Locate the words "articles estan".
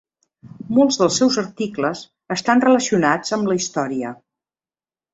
1.43-2.65